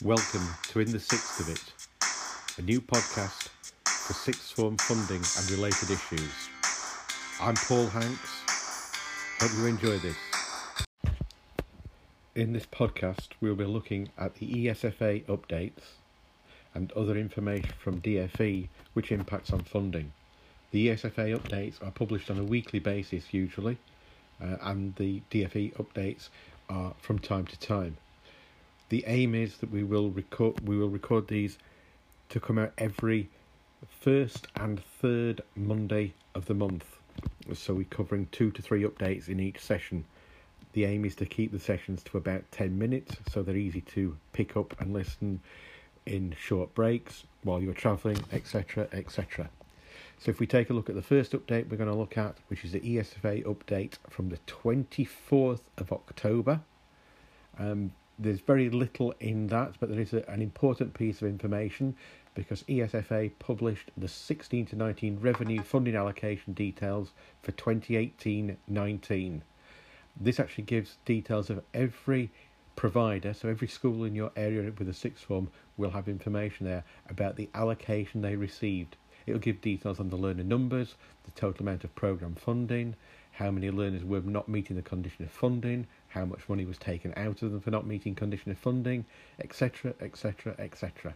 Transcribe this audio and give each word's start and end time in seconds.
Welcome 0.00 0.48
to 0.68 0.80
In 0.80 0.90
the 0.90 0.98
Sixth 0.98 1.38
of 1.38 1.48
It, 1.48 2.58
a 2.58 2.62
new 2.62 2.80
podcast 2.80 3.48
for 3.84 4.14
sixth 4.14 4.50
form 4.50 4.76
funding 4.78 5.22
and 5.38 5.50
related 5.50 5.90
issues. 5.90 6.32
I'm 7.40 7.54
Paul 7.54 7.86
Hanks. 7.86 8.42
Hope 9.38 9.52
you 9.58 9.66
enjoy 9.66 9.98
this. 9.98 10.16
In 12.34 12.52
this 12.52 12.66
podcast, 12.66 13.28
we'll 13.40 13.54
be 13.54 13.64
looking 13.64 14.08
at 14.18 14.34
the 14.36 14.66
ESFA 14.66 15.24
updates 15.26 15.82
and 16.74 16.90
other 16.92 17.16
information 17.16 17.70
from 17.78 18.00
DFE 18.00 18.68
which 18.94 19.12
impacts 19.12 19.52
on 19.52 19.60
funding. 19.60 20.12
The 20.72 20.88
ESFA 20.88 21.38
updates 21.38 21.80
are 21.86 21.92
published 21.92 22.28
on 22.28 22.38
a 22.38 22.44
weekly 22.44 22.80
basis 22.80 23.32
usually, 23.32 23.78
uh, 24.42 24.56
and 24.62 24.96
the 24.96 25.22
DFE 25.30 25.76
updates 25.76 26.28
are 26.68 26.94
from 26.98 27.20
time 27.20 27.46
to 27.46 27.60
time. 27.60 27.98
The 28.92 29.04
aim 29.06 29.34
is 29.34 29.56
that 29.56 29.70
we 29.70 29.84
will 29.84 30.10
record 30.10 30.68
we 30.68 30.76
will 30.76 30.90
record 30.90 31.28
these 31.28 31.56
to 32.28 32.38
come 32.38 32.58
out 32.58 32.74
every 32.76 33.30
first 33.88 34.48
and 34.54 34.84
third 34.84 35.40
Monday 35.56 36.12
of 36.34 36.44
the 36.44 36.52
month. 36.52 36.98
So 37.54 37.72
we're 37.72 37.84
covering 37.84 38.28
two 38.32 38.50
to 38.50 38.60
three 38.60 38.82
updates 38.82 39.28
in 39.28 39.40
each 39.40 39.60
session. 39.60 40.04
The 40.74 40.84
aim 40.84 41.06
is 41.06 41.14
to 41.14 41.24
keep 41.24 41.52
the 41.52 41.58
sessions 41.58 42.02
to 42.02 42.18
about 42.18 42.44
10 42.52 42.78
minutes 42.78 43.16
so 43.32 43.42
they're 43.42 43.56
easy 43.56 43.80
to 43.96 44.18
pick 44.34 44.58
up 44.58 44.78
and 44.78 44.92
listen 44.92 45.40
in 46.04 46.34
short 46.38 46.74
breaks 46.74 47.24
while 47.44 47.62
you're 47.62 47.72
travelling, 47.72 48.18
etc. 48.30 48.88
etc. 48.92 49.48
So 50.18 50.30
if 50.30 50.38
we 50.38 50.46
take 50.46 50.68
a 50.68 50.74
look 50.74 50.90
at 50.90 50.96
the 50.96 51.00
first 51.00 51.32
update 51.32 51.70
we're 51.70 51.78
going 51.78 51.88
to 51.88 51.96
look 51.96 52.18
at, 52.18 52.36
which 52.48 52.62
is 52.62 52.72
the 52.72 52.80
ESFA 52.80 53.42
update 53.44 53.94
from 54.10 54.28
the 54.28 54.38
24th 54.46 55.62
of 55.78 55.90
October. 55.94 56.60
Um, 57.58 57.92
there's 58.22 58.40
very 58.40 58.70
little 58.70 59.14
in 59.20 59.48
that, 59.48 59.74
but 59.80 59.88
there 59.90 60.00
is 60.00 60.12
a, 60.12 60.28
an 60.30 60.40
important 60.40 60.94
piece 60.94 61.20
of 61.20 61.28
information 61.28 61.96
because 62.34 62.62
ESFA 62.62 63.30
published 63.38 63.90
the 63.96 64.08
16 64.08 64.66
to 64.66 64.76
19 64.76 65.18
revenue 65.20 65.62
funding 65.62 65.96
allocation 65.96 66.54
details 66.54 67.12
for 67.42 67.52
2018 67.52 68.56
19. 68.66 69.42
This 70.18 70.40
actually 70.40 70.64
gives 70.64 70.98
details 71.04 71.50
of 71.50 71.62
every 71.74 72.30
provider, 72.76 73.34
so 73.34 73.48
every 73.48 73.68
school 73.68 74.04
in 74.04 74.14
your 74.14 74.30
area 74.36 74.72
with 74.78 74.88
a 74.88 74.94
sixth 74.94 75.24
form 75.24 75.50
will 75.76 75.90
have 75.90 76.08
information 76.08 76.66
there 76.66 76.84
about 77.08 77.36
the 77.36 77.50
allocation 77.54 78.22
they 78.22 78.36
received. 78.36 78.96
It 79.26 79.32
will 79.32 79.40
give 79.40 79.60
details 79.60 80.00
on 80.00 80.10
the 80.10 80.16
learner 80.16 80.44
numbers, 80.44 80.94
the 81.24 81.30
total 81.32 81.64
amount 81.64 81.84
of 81.84 81.94
programme 81.94 82.34
funding, 82.34 82.96
how 83.32 83.50
many 83.50 83.70
learners 83.70 84.04
were 84.04 84.20
not 84.20 84.48
meeting 84.48 84.76
the 84.76 84.82
condition 84.82 85.24
of 85.24 85.30
funding, 85.30 85.86
how 86.08 86.24
much 86.24 86.48
money 86.48 86.64
was 86.64 86.78
taken 86.78 87.12
out 87.16 87.42
of 87.42 87.50
them 87.50 87.60
for 87.60 87.70
not 87.70 87.86
meeting 87.86 88.14
condition 88.14 88.50
of 88.50 88.58
funding, 88.58 89.04
etc., 89.40 89.94
etc., 90.00 90.54
etc. 90.58 91.14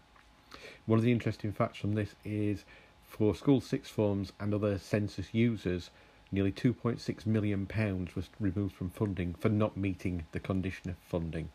One 0.86 0.98
of 0.98 1.04
the 1.04 1.12
interesting 1.12 1.52
facts 1.52 1.78
from 1.78 1.94
this 1.94 2.14
is 2.24 2.64
for 3.04 3.34
school 3.34 3.60
sixth 3.60 3.92
forms 3.92 4.32
and 4.40 4.54
other 4.54 4.78
census 4.78 5.34
users, 5.34 5.90
nearly 6.32 6.52
£2.6 6.52 7.26
million 7.26 7.68
was 8.14 8.28
removed 8.40 8.74
from 8.74 8.90
funding 8.90 9.34
for 9.34 9.48
not 9.48 9.76
meeting 9.76 10.24
the 10.32 10.40
condition 10.40 10.90
of 10.90 10.96
funding. 10.98 11.50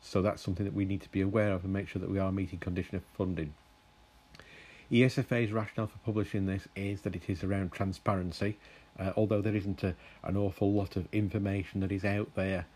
So 0.00 0.22
that's 0.22 0.42
something 0.42 0.64
that 0.64 0.74
we 0.74 0.84
need 0.84 1.02
to 1.02 1.10
be 1.10 1.20
aware 1.20 1.52
of 1.52 1.64
and 1.64 1.72
make 1.72 1.88
sure 1.88 2.00
that 2.00 2.10
we 2.10 2.18
are 2.18 2.32
meeting 2.32 2.58
condition 2.58 2.96
of 2.96 3.02
funding. 3.16 3.54
ESFA's 4.90 5.52
rationale 5.52 5.88
for 5.88 5.98
publishing 5.98 6.46
this 6.46 6.68
is 6.76 7.00
that 7.02 7.16
it 7.16 7.28
is 7.28 7.42
around 7.42 7.72
transparency 7.72 8.56
uh, 8.98 9.12
although 9.16 9.40
there 9.40 9.54
isn't 9.54 9.82
a, 9.82 9.94
an 10.24 10.36
awful 10.36 10.72
lot 10.72 10.96
of 10.96 11.06
information 11.12 11.80
that 11.80 11.92
is 11.92 12.04
out 12.04 12.34
there 12.34 12.66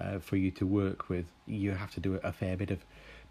uh, 0.00 0.18
for 0.18 0.36
you 0.36 0.50
to 0.52 0.66
work 0.66 1.08
with, 1.08 1.26
you 1.46 1.72
have 1.72 1.90
to 1.92 2.00
do 2.00 2.14
a 2.22 2.32
fair 2.32 2.56
bit 2.56 2.70
of 2.70 2.84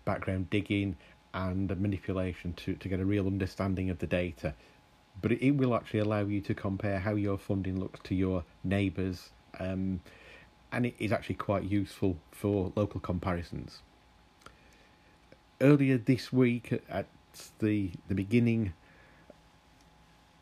background 0.05 0.49
digging 0.49 0.95
and 1.33 1.69
manipulation 1.79 2.53
to, 2.53 2.73
to 2.75 2.89
get 2.89 2.99
a 2.99 3.05
real 3.05 3.27
understanding 3.27 3.89
of 3.89 3.99
the 3.99 4.07
data. 4.07 4.53
But 5.21 5.33
it, 5.33 5.51
will 5.51 5.75
actually 5.75 5.99
allow 5.99 6.21
you 6.21 6.41
to 6.41 6.53
compare 6.53 6.99
how 6.99 7.15
your 7.15 7.37
funding 7.37 7.79
looks 7.79 7.99
to 8.03 8.15
your 8.15 8.45
neighbours, 8.63 9.31
um, 9.59 9.99
and 10.71 10.85
it 10.85 10.95
is 10.97 11.11
actually 11.11 11.35
quite 11.35 11.63
useful 11.63 12.17
for 12.31 12.71
local 12.75 13.01
comparisons. 13.01 13.81
Earlier 15.59 15.97
this 15.97 16.31
week, 16.31 16.81
at 16.89 17.07
the 17.59 17.91
the 18.07 18.15
beginning 18.15 18.73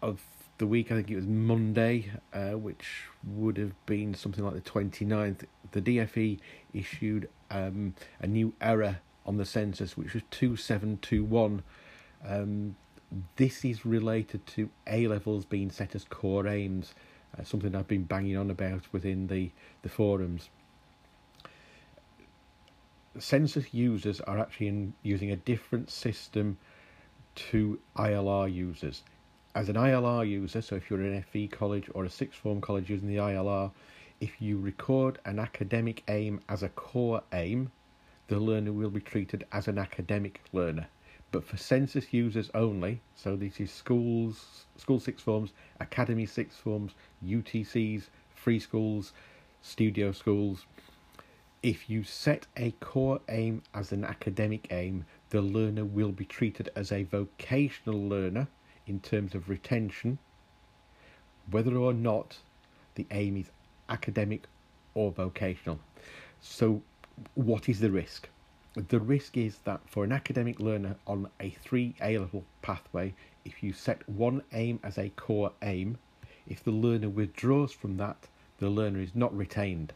of 0.01 0.21
the 0.57 0.67
week, 0.67 0.91
I 0.91 0.95
think 0.95 1.11
it 1.11 1.15
was 1.15 1.27
Monday, 1.27 2.11
uh, 2.33 2.51
which 2.51 3.03
would 3.23 3.57
have 3.57 3.73
been 3.85 4.13
something 4.13 4.43
like 4.43 4.55
the 4.55 4.61
29th, 4.61 5.45
the 5.71 5.81
DFE 5.81 6.39
issued 6.73 7.29
um, 7.51 7.93
a 8.19 8.27
new 8.27 8.53
error 8.59 8.99
on 9.25 9.37
the 9.37 9.45
census, 9.45 9.95
which 9.95 10.13
was 10.13 10.23
2721. 10.31 11.63
Um, 12.25 12.75
this 13.35 13.63
is 13.63 13.85
related 13.85 14.45
to 14.47 14.69
A 14.87 15.07
levels 15.07 15.45
being 15.45 15.69
set 15.69 15.95
as 15.95 16.03
core 16.03 16.47
aims, 16.47 16.95
uh, 17.37 17.43
something 17.43 17.75
I've 17.75 17.87
been 17.87 18.03
banging 18.03 18.37
on 18.37 18.49
about 18.49 18.81
within 18.91 19.27
the, 19.27 19.51
the 19.83 19.89
forums. 19.89 20.49
Census 23.19 23.73
users 23.73 24.21
are 24.21 24.39
actually 24.39 24.67
in, 24.67 24.93
using 25.03 25.31
a 25.31 25.35
different 25.35 25.89
system 25.89 26.57
to 27.35 27.79
ILR 27.95 28.51
users 28.51 29.03
as 29.57 29.69
an 29.69 29.75
ILR 29.75 30.29
user, 30.29 30.61
so 30.61 30.75
if 30.75 30.87
you're 30.87 31.01
an 31.01 31.23
FE 31.23 31.47
college 31.47 31.89
or 31.95 32.05
a 32.05 32.09
sixth 32.11 32.39
form 32.39 32.61
college 32.61 32.91
using 32.91 33.07
the 33.07 33.15
ILR, 33.15 33.71
if 34.21 34.39
you 34.39 34.59
record 34.59 35.17
an 35.25 35.39
academic 35.39 36.03
aim 36.09 36.39
as 36.47 36.61
a 36.61 36.69
core 36.69 37.23
aim, 37.33 37.71
the 38.27 38.37
learner 38.37 38.71
will 38.71 38.91
be 38.91 39.01
treated 39.01 39.47
as 39.51 39.67
an 39.67 39.79
academic 39.79 40.43
learner. 40.53 40.85
But 41.31 41.43
for 41.43 41.57
census 41.57 42.13
users 42.13 42.51
only, 42.53 43.01
so 43.15 43.35
this 43.35 43.59
is 43.59 43.71
schools, 43.71 44.67
school 44.75 44.99
sixth 44.99 45.25
forms, 45.25 45.53
academy 45.79 46.27
sixth 46.27 46.59
forms, 46.59 46.91
UTCs, 47.25 48.09
free 48.35 48.59
schools, 48.59 49.11
studio 49.63 50.11
schools, 50.11 50.67
if 51.63 51.89
you 51.89 52.03
set 52.03 52.45
a 52.57 52.69
core 52.79 53.21
aim 53.27 53.63
as 53.73 53.91
an 53.91 54.05
academic 54.05 54.67
aim, 54.69 55.05
the 55.31 55.41
learner 55.41 55.83
will 55.83 56.11
be 56.11 56.25
treated 56.25 56.69
as 56.75 56.91
a 56.91 57.01
vocational 57.01 58.07
learner 58.07 58.47
in 58.87 58.99
terms 58.99 59.35
of 59.35 59.49
retention, 59.49 60.17
whether 61.51 61.75
or 61.75 61.93
not 61.93 62.37
the 62.95 63.05
aim 63.11 63.37
is 63.37 63.51
academic 63.89 64.47
or 64.93 65.11
vocational. 65.11 65.79
So, 66.41 66.81
what 67.35 67.69
is 67.69 67.79
the 67.79 67.91
risk? 67.91 68.29
The 68.75 68.99
risk 68.99 69.37
is 69.37 69.57
that 69.63 69.81
for 69.87 70.03
an 70.03 70.11
academic 70.11 70.59
learner 70.59 70.95
on 71.05 71.29
a 71.39 71.49
3 71.49 71.95
A 72.01 72.17
level 72.17 72.43
pathway, 72.61 73.13
if 73.43 73.63
you 73.63 73.73
set 73.73 74.07
one 74.07 74.43
aim 74.53 74.79
as 74.83 74.97
a 74.97 75.09
core 75.09 75.51
aim, 75.61 75.97
if 76.47 76.63
the 76.63 76.71
learner 76.71 77.09
withdraws 77.09 77.71
from 77.71 77.97
that, 77.97 78.27
the 78.59 78.69
learner 78.69 78.99
is 78.99 79.15
not 79.15 79.35
retained. 79.35 79.93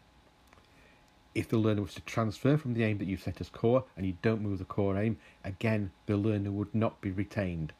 If 1.34 1.48
the 1.48 1.58
learner 1.58 1.84
was 1.84 1.94
to 1.94 2.02
transfer 2.02 2.58
from 2.58 2.74
the 2.74 2.84
aim 2.84 2.98
that 2.98 3.08
you 3.08 3.18
set 3.18 3.40
as 3.40 3.50
core 3.50 3.86
and 3.96 4.06
you 4.06 4.18
don't 4.22 4.42
move 4.42 4.60
the 4.60 4.66
core 4.66 4.98
aim, 4.98 5.18
again, 5.44 5.92
the 6.06 6.18
learner 6.18 6.52
would 6.52 6.74
not 6.76 7.00
be 7.02 7.12
retained. 7.12 7.74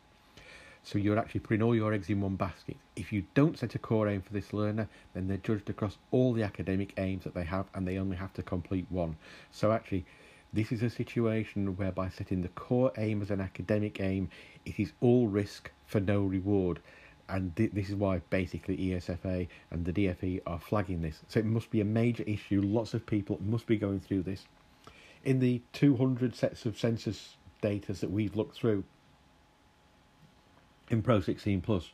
So 0.84 0.98
you're 0.98 1.20
actually 1.20 1.42
putting 1.42 1.62
all 1.62 1.76
your 1.76 1.94
eggs 1.94 2.10
in 2.10 2.22
one 2.22 2.36
basket. 2.36 2.78
If 2.96 3.14
you 3.14 3.24
don't 3.36 3.58
set 3.58 3.76
a 3.76 3.80
core 3.80 4.10
aim 4.10 4.22
for 4.22 4.34
this 4.34 4.52
learner, 4.52 4.90
then 5.14 5.28
they're 5.28 5.38
judged 5.38 5.70
across 5.70 5.98
all 6.10 6.34
the 6.34 6.44
academic 6.44 6.94
aims 6.98 7.24
that 7.24 7.36
they 7.36 7.44
have 7.44 7.68
and 7.74 7.88
they 7.88 7.98
only 7.98 8.18
have 8.18 8.34
to 8.34 8.44
complete 8.44 8.88
one. 8.90 9.16
So 9.52 9.72
actually, 9.72 10.06
this 10.54 10.72
is 10.72 10.82
a 10.82 10.90
situation 10.90 11.78
whereby 11.78 12.10
setting 12.10 12.42
the 12.42 12.50
core 12.50 12.92
aim 12.98 13.22
as 13.22 13.30
an 13.30 13.40
academic 13.40 14.02
aim, 14.02 14.30
it 14.66 14.80
is 14.80 14.92
all 15.02 15.28
risk 15.28 15.72
for 15.86 16.00
no 16.00 16.22
reward. 16.24 16.80
And 17.30 17.56
th- 17.56 17.72
this 17.72 17.90
is 17.90 17.96
why 17.96 18.22
basically 18.30 18.78
ESFA 18.78 19.48
and 19.70 19.86
the 19.86 19.94
DFE 19.94 20.42
are 20.48 20.60
flagging 20.60 21.02
this. 21.02 21.22
So 21.30 21.40
it 21.40 21.46
must 21.46 21.70
be 21.70 21.80
a 21.80 21.86
major 21.86 22.24
issue. 22.24 22.62
Lots 22.62 22.94
of 22.94 23.06
people 23.06 23.40
must 23.42 23.68
be 23.68 23.78
going 23.78 24.02
through 24.02 24.24
this. 24.24 24.46
In 25.24 25.40
the 25.40 25.62
200 25.74 26.36
sets 26.36 26.66
of 26.66 26.78
census 26.78 27.38
data 27.62 27.94
that 27.94 28.12
we've 28.12 28.36
looked 28.36 28.58
through, 28.58 28.84
in 30.92 31.02
Pro 31.02 31.22
16 31.22 31.62
Plus, 31.62 31.92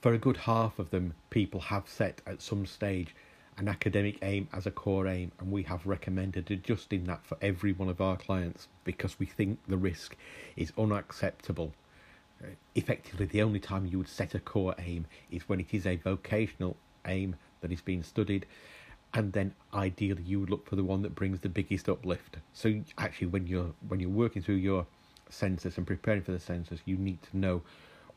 for 0.00 0.12
a 0.12 0.18
good 0.18 0.36
half 0.36 0.78
of 0.78 0.90
them, 0.90 1.14
people 1.30 1.60
have 1.60 1.88
set 1.88 2.22
at 2.26 2.40
some 2.42 2.66
stage 2.66 3.14
an 3.58 3.68
academic 3.68 4.18
aim 4.22 4.48
as 4.52 4.66
a 4.66 4.70
core 4.70 5.06
aim, 5.06 5.32
and 5.38 5.50
we 5.50 5.62
have 5.62 5.86
recommended 5.86 6.50
adjusting 6.50 7.04
that 7.04 7.24
for 7.24 7.38
every 7.40 7.72
one 7.72 7.88
of 7.88 8.00
our 8.00 8.16
clients 8.16 8.68
because 8.84 9.18
we 9.18 9.26
think 9.26 9.58
the 9.66 9.76
risk 9.76 10.16
is 10.56 10.72
unacceptable. 10.76 11.72
Effectively, 12.74 13.26
the 13.26 13.42
only 13.42 13.60
time 13.60 13.86
you 13.86 13.98
would 13.98 14.08
set 14.08 14.34
a 14.34 14.38
core 14.38 14.74
aim 14.78 15.06
is 15.30 15.48
when 15.48 15.58
it 15.58 15.72
is 15.72 15.86
a 15.86 15.96
vocational 15.96 16.76
aim 17.06 17.34
that 17.62 17.72
is 17.72 17.80
being 17.80 18.02
studied, 18.02 18.44
and 19.14 19.32
then 19.32 19.54
ideally 19.72 20.22
you 20.22 20.40
would 20.40 20.50
look 20.50 20.68
for 20.68 20.76
the 20.76 20.84
one 20.84 21.00
that 21.00 21.14
brings 21.14 21.40
the 21.40 21.48
biggest 21.48 21.88
uplift. 21.88 22.36
So 22.52 22.82
actually, 22.98 23.28
when 23.28 23.46
you're 23.46 23.72
when 23.88 24.00
you're 24.00 24.10
working 24.10 24.42
through 24.42 24.56
your 24.56 24.86
census 25.30 25.76
and 25.76 25.86
preparing 25.86 26.22
for 26.22 26.32
the 26.32 26.40
census, 26.40 26.80
you 26.84 26.96
need 26.96 27.22
to 27.22 27.36
know 27.36 27.62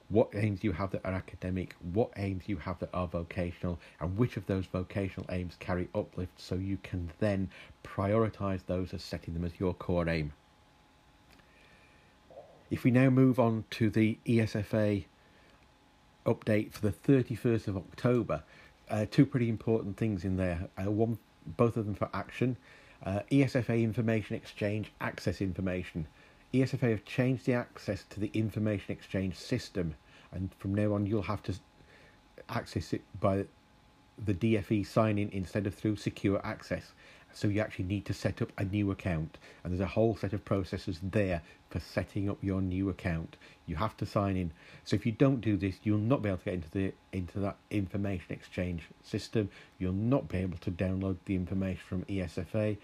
what 0.10 0.30
aims 0.34 0.64
you 0.64 0.72
have 0.72 0.90
that 0.92 1.06
are 1.06 1.14
academic, 1.14 1.76
what 1.94 2.10
aims 2.18 2.44
you 2.48 2.58
have 2.58 2.80
that 2.80 2.90
are 2.94 3.08
vocational, 3.08 3.80
and 4.00 4.18
which 4.18 4.38
of 4.38 4.46
those 4.48 4.66
vocational 4.66 5.26
aims 5.32 5.56
carry 5.60 5.88
uplift 5.94 6.40
so 6.40 6.56
you 6.56 6.78
can 6.82 7.12
then 7.20 7.50
prioritise 7.84 8.62
those 8.66 8.94
as 8.94 9.04
setting 9.04 9.34
them 9.34 9.46
as 9.46 9.60
your 9.60 9.74
core 9.74 10.10
aim. 10.10 10.34
If 12.72 12.84
we 12.84 12.92
now 12.92 13.10
move 13.10 13.40
on 13.40 13.66
to 13.72 13.90
the 13.90 14.18
ESFA 14.26 15.06
update 16.26 16.72
for 16.72 16.82
the 16.82 16.92
31st 16.92 17.68
of 17.68 17.78
October, 17.78 18.44
uh, 18.90 19.06
two 19.10 19.26
pretty 19.26 19.50
important 19.50 19.98
things 19.98 20.26
in 20.26 20.38
there. 20.38 20.68
Uh, 20.78 20.92
one, 20.92 21.18
both 21.46 21.78
of 21.78 21.86
them 21.86 21.96
for 21.96 22.10
action. 22.14 22.58
Uh, 23.04 23.22
ESFA 23.32 23.82
Information 23.82 24.36
Exchange 24.36 24.92
Access 25.00 25.42
Information. 25.42 26.08
ESFA 26.54 26.90
have 26.90 27.06
changed 27.06 27.46
the 27.46 27.54
access 27.54 28.04
to 28.10 28.20
the 28.20 28.32
information 28.34 28.92
exchange 28.92 29.36
system, 29.36 29.96
and 30.32 30.50
from 30.58 30.74
now 30.74 30.94
on 30.94 31.06
you'll 31.06 31.22
have 31.22 31.44
to 31.44 31.54
access 32.50 32.94
it 32.94 33.02
by 33.20 33.46
the 34.26 34.34
DFE 34.34 34.86
sign-in 34.86 35.30
instead 35.30 35.68
of 35.68 35.76
through 35.76 35.96
secure 35.96 36.44
access. 36.46 36.92
So 37.32 37.48
you 37.48 37.62
actually 37.62 37.86
need 37.86 38.06
to 38.06 38.14
set 38.14 38.42
up 38.42 38.52
a 38.58 38.66
new 38.66 38.90
account, 38.90 39.38
and 39.64 39.72
there's 39.72 39.82
a 39.82 39.86
whole 39.86 40.16
set 40.16 40.34
of 40.34 40.44
processes 40.44 41.00
there 41.04 41.44
for 41.70 41.80
setting 41.80 42.28
up 42.28 42.44
your 42.44 42.62
new 42.62 42.90
account. 42.90 43.38
You 43.68 43.76
have 43.76 43.96
to 43.98 44.06
sign 44.08 44.36
in. 44.36 44.52
So 44.84 44.96
if 44.96 45.06
you 45.06 45.12
don't 45.12 45.40
do 45.40 45.56
this, 45.56 45.76
you'll 45.84 46.00
not 46.00 46.24
be 46.24 46.30
able 46.30 46.40
to 46.40 46.46
get 46.46 46.54
into 46.56 46.72
the 46.72 46.94
into 47.14 47.40
that 47.40 47.58
information 47.70 48.34
exchange 48.34 48.90
system. 49.04 49.50
You'll 49.78 49.94
not 49.94 50.28
be 50.28 50.40
able 50.40 50.58
to 50.58 50.72
download 50.72 51.18
the 51.26 51.36
information 51.36 51.84
from 51.88 52.06
ESFA, 52.06 52.78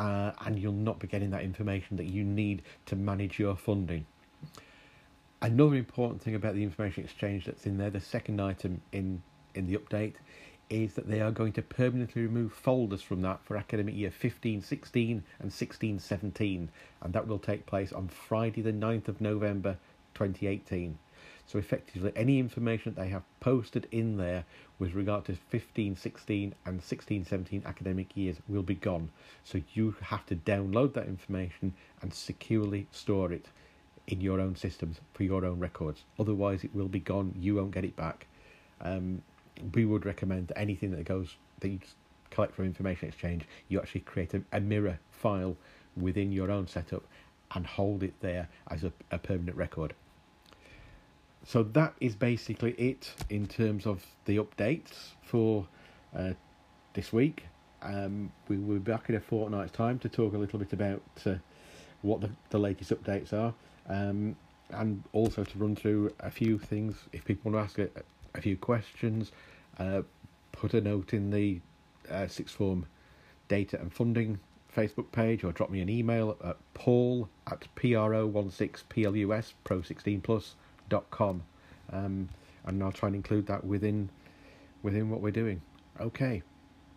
uh, 0.00 0.32
and 0.46 0.58
you'll 0.58 0.72
not 0.72 0.98
be 0.98 1.06
getting 1.06 1.28
that 1.28 1.42
information 1.42 1.98
that 1.98 2.06
you 2.06 2.24
need 2.24 2.62
to 2.86 2.96
manage 2.96 3.38
your 3.38 3.54
funding. 3.54 4.06
Another 5.42 5.76
important 5.76 6.22
thing 6.22 6.34
about 6.34 6.54
the 6.54 6.62
information 6.62 7.04
exchange 7.04 7.44
that's 7.44 7.66
in 7.66 7.76
there, 7.76 7.90
the 7.90 8.00
second 8.00 8.40
item 8.40 8.80
in 8.92 9.22
in 9.54 9.66
the 9.66 9.76
update, 9.76 10.14
is 10.70 10.94
that 10.94 11.06
they 11.06 11.20
are 11.20 11.30
going 11.30 11.52
to 11.52 11.60
permanently 11.60 12.22
remove 12.22 12.50
folders 12.52 13.02
from 13.02 13.20
that 13.20 13.44
for 13.44 13.58
academic 13.58 13.94
year 13.94 14.10
15 14.10 14.62
16 14.62 15.22
and 15.38 15.52
16 15.52 15.98
17 15.98 16.70
and 17.02 17.12
that 17.12 17.26
will 17.26 17.38
take 17.38 17.66
place 17.66 17.92
on 17.92 18.08
Friday 18.08 18.62
the 18.62 18.72
9th 18.72 19.08
of 19.08 19.20
November 19.20 19.76
2018 20.14 20.96
so 21.50 21.58
effectively 21.58 22.12
any 22.14 22.38
information 22.38 22.94
that 22.94 23.00
they 23.00 23.08
have 23.08 23.24
posted 23.40 23.88
in 23.90 24.18
there 24.18 24.44
with 24.78 24.94
regard 24.94 25.24
to 25.24 25.34
15 25.34 25.96
16 25.96 26.54
and 26.64 26.80
16 26.80 27.24
17 27.24 27.62
academic 27.66 28.16
years 28.16 28.36
will 28.48 28.62
be 28.62 28.76
gone. 28.76 29.10
So 29.42 29.60
you 29.74 29.96
have 30.00 30.24
to 30.26 30.36
download 30.36 30.94
that 30.94 31.08
information 31.08 31.74
and 32.02 32.14
securely 32.14 32.86
store 32.92 33.32
it 33.32 33.46
in 34.06 34.20
your 34.20 34.38
own 34.38 34.54
systems 34.54 35.00
for 35.12 35.24
your 35.24 35.44
own 35.44 35.58
records. 35.58 36.04
Otherwise 36.20 36.62
it 36.62 36.72
will 36.72 36.88
be 36.88 37.00
gone. 37.00 37.34
You 37.36 37.56
won't 37.56 37.72
get 37.72 37.84
it 37.84 37.96
back. 37.96 38.26
Um, 38.80 39.22
we 39.74 39.84
would 39.84 40.06
recommend 40.06 40.48
that 40.48 40.58
anything 40.58 40.92
that 40.92 41.04
goes 41.04 41.34
that 41.58 41.68
you 41.68 41.80
collect 42.30 42.54
from 42.54 42.64
information 42.64 43.08
exchange, 43.08 43.44
you 43.68 43.80
actually 43.80 44.02
create 44.02 44.34
a, 44.34 44.42
a 44.52 44.60
mirror 44.60 45.00
file 45.10 45.56
within 45.96 46.30
your 46.30 46.52
own 46.52 46.68
setup 46.68 47.02
and 47.56 47.66
hold 47.66 48.04
it 48.04 48.14
there 48.20 48.48
as 48.70 48.84
a, 48.84 48.92
a 49.10 49.18
permanent 49.18 49.56
record. 49.56 49.94
So 51.44 51.62
that 51.62 51.94
is 52.00 52.14
basically 52.14 52.72
it 52.72 53.12
in 53.28 53.46
terms 53.46 53.86
of 53.86 54.04
the 54.26 54.36
updates 54.36 55.12
for 55.22 55.66
uh, 56.16 56.32
this 56.94 57.12
week. 57.12 57.44
Um, 57.82 58.30
we 58.48 58.58
will 58.58 58.74
be 58.74 58.90
back 58.90 59.08
in 59.08 59.14
a 59.14 59.20
fortnight's 59.20 59.72
time 59.72 59.98
to 60.00 60.08
talk 60.08 60.34
a 60.34 60.38
little 60.38 60.58
bit 60.58 60.72
about 60.72 61.02
uh, 61.24 61.34
what 62.02 62.20
the, 62.20 62.30
the 62.50 62.58
latest 62.58 62.90
updates 62.90 63.32
are 63.32 63.54
um, 63.88 64.36
and 64.70 65.02
also 65.12 65.44
to 65.44 65.58
run 65.58 65.74
through 65.74 66.12
a 66.20 66.30
few 66.30 66.58
things 66.58 66.96
if 67.12 67.24
people 67.24 67.50
want 67.50 67.62
to 67.62 67.82
ask 67.82 67.88
a, 67.88 67.88
a 68.34 68.40
few 68.40 68.56
questions 68.56 69.32
uh, 69.78 70.02
put 70.52 70.74
a 70.74 70.80
note 70.80 71.14
in 71.14 71.30
the 71.30 71.60
uh, 72.10 72.26
sixth 72.26 72.54
form 72.54 72.86
data 73.48 73.80
and 73.80 73.92
funding 73.92 74.38
Facebook 74.74 75.10
page 75.12 75.42
or 75.42 75.52
drop 75.52 75.70
me 75.70 75.80
an 75.80 75.88
email 75.88 76.36
at 76.44 76.56
paul 76.74 77.28
at 77.46 77.66
pro16plus 77.76 80.54
pro16plus.com 80.90 81.42
um, 81.92 82.28
and 82.66 82.82
I'll 82.82 82.92
try 82.92 83.08
and 83.08 83.16
include 83.16 83.46
that 83.46 83.64
within 83.64 84.10
within 84.82 85.10
what 85.10 85.20
we're 85.20 85.30
doing. 85.30 85.62
Okay, 86.00 86.42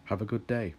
have 0.05 0.21
a 0.21 0.25
good 0.25 0.45
day. 0.47 0.75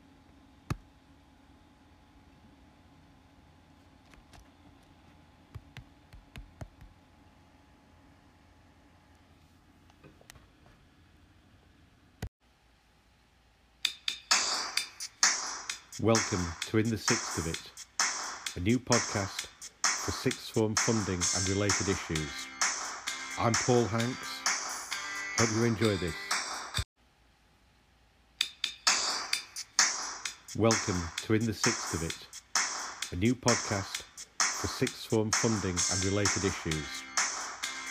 Welcome 16.02 16.44
to 16.67 16.78
In 16.78 16.90
the 16.90 16.99
Sixth 16.99 17.38
of 17.38 17.46
It, 17.46 18.56
a 18.56 18.60
new 18.60 18.78
podcast 18.78 19.46
for 19.82 20.10
sixth 20.10 20.50
form 20.50 20.75
funding 20.75 21.20
and 21.37 21.49
related 21.49 21.88
issues. 21.88 22.53
I'm 23.36 23.52
Paul 23.52 23.84
Hanks. 23.86 24.42
Hope 25.38 25.48
you 25.56 25.64
enjoy 25.64 25.96
this. 25.96 26.14
Welcome 30.56 31.02
to 31.22 31.34
In 31.34 31.44
the 31.44 31.52
Sixth 31.52 31.94
of 31.94 32.04
It, 32.04 32.16
a 33.10 33.16
new 33.16 33.34
podcast 33.34 34.02
for 34.38 34.69
sixth 34.69 35.06
form 35.06 35.32
funding 35.32 35.75
and 35.75 36.04
related 36.04 36.44
issues. 36.44 36.86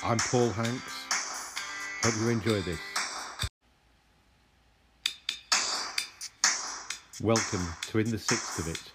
I'm 0.02 0.18
Paul 0.18 0.50
Hanks. 0.52 1.08
Hope 2.04 2.14
you 2.22 2.30
enjoy 2.30 2.62
this. 2.62 2.80
Welcome 7.22 7.68
to 7.88 8.00
In 8.00 8.10
the 8.10 8.18
Sixth 8.18 8.60
of 8.60 8.70
It, 8.70 8.92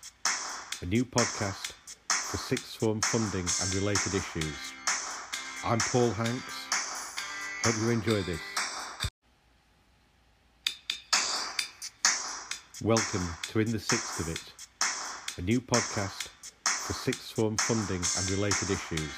a 0.80 0.86
new 0.86 1.04
podcast 1.04 1.72
for 2.08 2.38
sixth 2.38 2.76
form 2.76 3.02
funding 3.02 3.44
and 3.60 3.74
related 3.74 4.14
issues. 4.14 4.77
I'm 5.64 5.78
Paul 5.78 6.12
Hanks. 6.12 6.68
Hope 7.64 7.74
you 7.82 7.90
enjoy 7.90 8.22
this. 8.22 8.40
Welcome 12.80 13.26
to 13.48 13.58
In 13.58 13.72
the 13.72 13.80
Sixth 13.80 14.20
of 14.20 14.28
It, 14.28 14.52
a 15.36 15.42
new 15.42 15.60
podcast 15.60 16.28
for 16.64 16.92
sixth 16.92 17.32
form 17.32 17.56
funding 17.56 18.00
and 18.16 18.30
related 18.30 18.70
issues. 18.70 19.10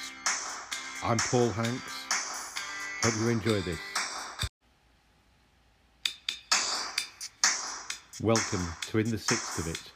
I'm 1.03 1.17
Paul 1.19 1.51
Hanks. 1.51 2.07
Hope 3.03 3.13
you 3.21 3.29
enjoy 3.29 3.61
this. 3.61 3.79
Welcome 8.19 8.65
to 8.87 8.97
In 8.97 9.11
the 9.11 9.19
Sixth 9.19 9.59
of 9.59 9.67
It, 9.67 9.91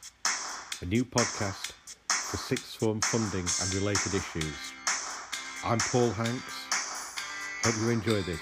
a 0.80 0.86
new 0.86 1.04
podcast 1.04 1.72
for 2.08 2.36
sixth 2.36 2.76
form 2.76 3.00
funding 3.00 3.46
and 3.62 3.74
related 3.74 4.14
issues. 4.14 4.85
I'm 5.68 5.78
Paul 5.78 6.12
Hanks. 6.12 6.68
Hope 7.64 7.74
you 7.82 7.90
enjoy 7.90 8.22
this. 8.22 8.38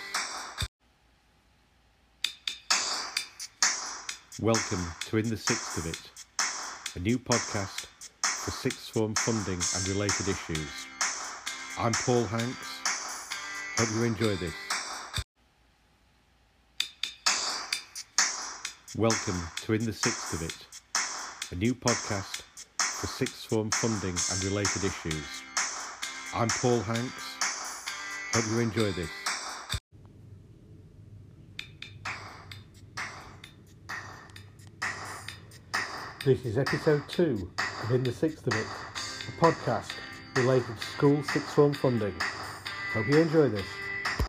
Welcome 4.39 4.85
to 5.07 5.17
In 5.17 5.31
the 5.31 5.37
Sixth 5.39 5.79
of 5.79 5.87
It, 5.87 6.97
a 6.97 6.99
new 6.99 7.19
podcast 7.19 7.87
for 8.21 8.51
sixth 8.51 8.91
form 8.91 9.15
funding 9.15 9.59
and 9.75 9.89
related 9.89 10.29
issues. 10.29 10.69
I'm 11.79 11.93
Paul 11.93 12.25
Hanks. 12.25 12.83
Hope 13.79 13.89
you 13.97 14.05
enjoy 14.05 14.37
this. 14.37 14.55
Welcome 18.99 19.41
to 19.63 19.73
In 19.73 19.87
the 19.87 19.95
Sixth 19.95 20.35
of 20.35 20.43
It, 20.43 20.67
a 21.53 21.55
new 21.55 21.75
podcast 21.75 22.43
for 22.77 23.07
sixth 23.07 23.47
form 23.47 23.71
funding 23.71 24.15
and 24.31 24.45
related 24.45 24.85
issues. 24.85 25.44
I'm 26.37 26.49
Paul 26.49 26.81
Hanks. 26.81 27.37
Hope 28.35 28.45
you 28.51 28.59
enjoy 28.59 28.91
this. 28.91 29.09
This 36.25 36.45
is 36.45 36.59
episode 36.59 37.05
two 37.09 37.49
of 37.85 37.93
In 37.93 38.03
the 38.03 38.11
Sixth 38.11 38.45
of 38.49 38.53
It, 38.53 38.67
a 39.29 39.41
podcast 39.41 39.93
related 40.35 40.77
to 40.77 40.85
school 40.85 41.23
sixth 41.23 41.55
form 41.55 41.73
funding. 41.73 42.15
Hope 42.95 43.07
you 43.07 43.19
enjoy 43.19 43.49
this. 43.49 43.67